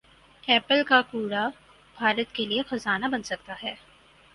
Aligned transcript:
apple 0.43 0.81
کا 0.87 1.01
کوڑا 1.01 1.47
بھارت 1.95 2.33
کیلئے 2.35 2.61
خزانہ 2.67 3.05
بن 3.11 3.23
سکتا 3.23 3.55
ہے 3.63 3.73